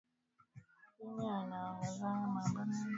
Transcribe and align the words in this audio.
Kimya 0.95 1.31
inaongozaka 1.41 2.21
mambo 2.33 2.61
mingi 2.69 2.87